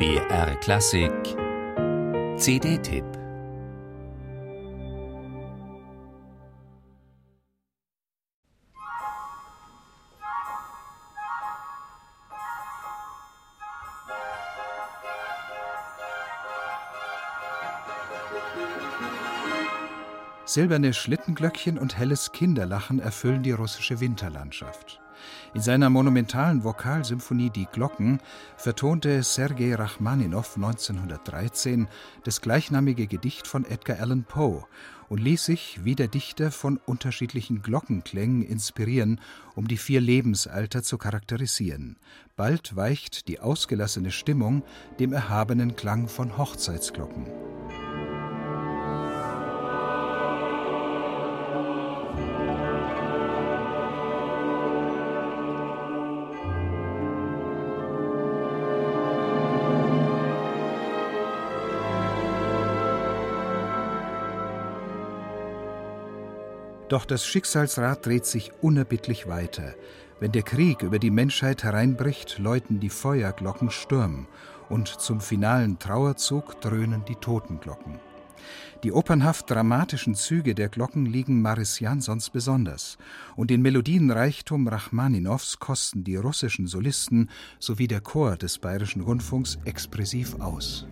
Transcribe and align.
BR 0.00 0.54
Klassik. 0.62 1.36
CD-Tipp 2.38 3.19
Silberne 20.50 20.92
Schlittenglöckchen 20.92 21.78
und 21.78 21.96
helles 21.96 22.32
Kinderlachen 22.32 22.98
erfüllen 22.98 23.44
die 23.44 23.52
russische 23.52 24.00
Winterlandschaft. 24.00 25.00
In 25.54 25.60
seiner 25.60 25.90
monumentalen 25.90 26.64
Vokalsymphonie 26.64 27.50
Die 27.50 27.66
Glocken 27.66 28.18
vertonte 28.56 29.22
Sergei 29.22 29.76
Rachmaninow 29.76 30.56
1913 30.56 31.86
das 32.24 32.40
gleichnamige 32.40 33.06
Gedicht 33.06 33.46
von 33.46 33.64
Edgar 33.64 34.00
Allan 34.00 34.24
Poe 34.24 34.64
und 35.08 35.20
ließ 35.20 35.44
sich 35.44 35.84
wie 35.84 35.94
der 35.94 36.08
Dichter 36.08 36.50
von 36.50 36.80
unterschiedlichen 36.84 37.62
Glockenklängen 37.62 38.42
inspirieren, 38.42 39.20
um 39.54 39.68
die 39.68 39.76
vier 39.76 40.00
Lebensalter 40.00 40.82
zu 40.82 40.98
charakterisieren. 40.98 41.96
Bald 42.34 42.74
weicht 42.74 43.28
die 43.28 43.38
ausgelassene 43.38 44.10
Stimmung 44.10 44.64
dem 44.98 45.12
erhabenen 45.12 45.76
Klang 45.76 46.08
von 46.08 46.36
Hochzeitsglocken. 46.36 47.28
Doch 66.90 67.04
das 67.04 67.24
Schicksalsrad 67.24 68.04
dreht 68.04 68.26
sich 68.26 68.50
unerbittlich 68.62 69.28
weiter. 69.28 69.76
Wenn 70.18 70.32
der 70.32 70.42
Krieg 70.42 70.82
über 70.82 70.98
die 70.98 71.12
Menschheit 71.12 71.62
hereinbricht, 71.62 72.40
läuten 72.40 72.80
die 72.80 72.88
Feuerglocken 72.88 73.70
Sturm 73.70 74.26
und 74.68 74.88
zum 74.88 75.20
finalen 75.20 75.78
Trauerzug 75.78 76.60
dröhnen 76.60 77.04
die 77.04 77.14
Totenglocken. 77.14 78.00
Die 78.82 78.90
opernhaft 78.90 79.48
dramatischen 79.48 80.16
Züge 80.16 80.56
der 80.56 80.68
Glocken 80.68 81.06
liegen 81.06 81.40
Maris 81.40 81.78
Jansons 81.78 82.30
besonders, 82.30 82.98
und 83.36 83.50
den 83.50 83.62
Melodienreichtum 83.62 84.66
Rachmaninows 84.66 85.60
kosten 85.60 86.02
die 86.02 86.16
russischen 86.16 86.66
Solisten 86.66 87.30
sowie 87.60 87.86
der 87.86 88.00
Chor 88.00 88.36
des 88.36 88.58
Bayerischen 88.58 89.02
Rundfunks 89.02 89.58
expressiv 89.64 90.40
aus. 90.40 90.88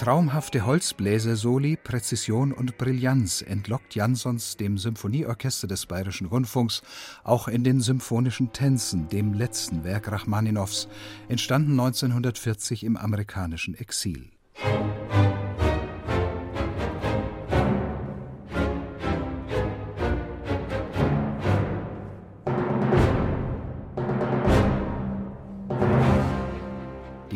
Traumhafte 0.00 0.64
Holzbläser-Soli, 0.64 1.76
Präzision 1.76 2.52
und 2.52 2.78
Brillanz 2.78 3.42
entlockt 3.42 3.94
Jansons 3.94 4.56
dem 4.56 4.78
Symphonieorchester 4.78 5.66
des 5.66 5.84
Bayerischen 5.84 6.26
Rundfunks 6.26 6.80
auch 7.22 7.48
in 7.48 7.64
den 7.64 7.82
symphonischen 7.82 8.50
Tänzen, 8.50 9.10
dem 9.10 9.34
letzten 9.34 9.84
Werk 9.84 10.10
Rachmaninows, 10.10 10.88
entstanden 11.28 11.72
1940 11.72 12.84
im 12.84 12.96
amerikanischen 12.96 13.74
Exil. 13.74 14.30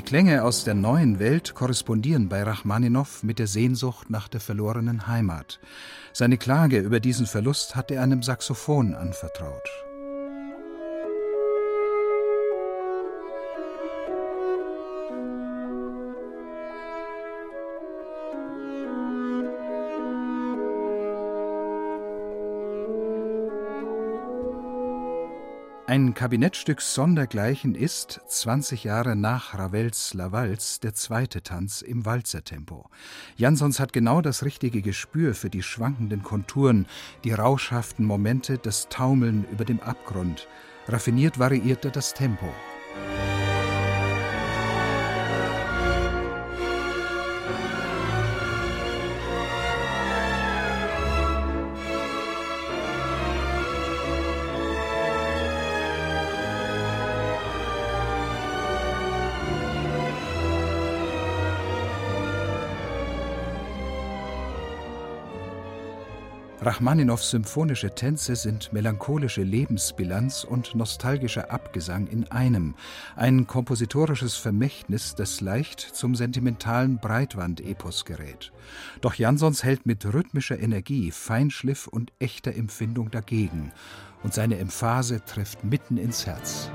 Klänge 0.04 0.44
aus 0.44 0.64
der 0.64 0.74
neuen 0.74 1.18
Welt 1.18 1.54
korrespondieren 1.54 2.28
bei 2.28 2.42
Rachmaninow 2.42 3.22
mit 3.22 3.38
der 3.38 3.46
Sehnsucht 3.46 4.10
nach 4.10 4.28
der 4.28 4.40
verlorenen 4.40 5.06
Heimat. 5.06 5.60
Seine 6.12 6.36
Klage 6.36 6.80
über 6.80 7.00
diesen 7.00 7.26
Verlust 7.26 7.74
hat 7.74 7.90
er 7.90 8.02
einem 8.02 8.22
Saxophon 8.22 8.94
anvertraut. 8.94 9.66
Ein 25.86 26.14
Kabinettstück 26.14 26.80
sondergleichen 26.80 27.74
ist, 27.74 28.22
20 28.26 28.84
Jahre 28.84 29.16
nach 29.16 29.52
Ravels 29.52 30.14
La 30.14 30.32
Valse, 30.32 30.80
der 30.80 30.94
zweite 30.94 31.42
Tanz 31.42 31.82
im 31.82 32.06
Walzertempo. 32.06 32.88
Jansons 33.36 33.80
hat 33.80 33.92
genau 33.92 34.22
das 34.22 34.44
richtige 34.44 34.80
Gespür 34.80 35.34
für 35.34 35.50
die 35.50 35.62
schwankenden 35.62 36.22
Konturen, 36.22 36.86
die 37.22 37.32
rauschhaften 37.32 38.06
Momente, 38.06 38.56
das 38.56 38.88
Taumeln 38.88 39.44
über 39.52 39.66
dem 39.66 39.78
Abgrund. 39.80 40.48
Raffiniert 40.88 41.38
variiert 41.38 41.84
er 41.84 41.90
das 41.90 42.14
Tempo. 42.14 42.48
Rachmaninows 66.64 67.28
symphonische 67.28 67.94
Tänze 67.94 68.36
sind 68.36 68.72
melancholische 68.72 69.42
Lebensbilanz 69.42 70.44
und 70.44 70.74
nostalgischer 70.74 71.50
Abgesang 71.50 72.06
in 72.06 72.30
einem, 72.30 72.74
ein 73.16 73.46
kompositorisches 73.46 74.36
Vermächtnis, 74.36 75.14
das 75.14 75.42
leicht 75.42 75.80
zum 75.80 76.14
sentimentalen 76.14 76.96
Breitwand-Epos 76.96 78.06
gerät. 78.06 78.50
Doch 79.02 79.12
Jansons 79.12 79.62
hält 79.62 79.84
mit 79.84 80.06
rhythmischer 80.06 80.58
Energie, 80.58 81.10
Feinschliff 81.10 81.86
und 81.86 82.12
echter 82.18 82.54
Empfindung 82.54 83.10
dagegen, 83.10 83.70
und 84.22 84.32
seine 84.32 84.56
Emphase 84.56 85.22
trifft 85.22 85.64
mitten 85.64 85.98
ins 85.98 86.24
Herz. 86.24 86.70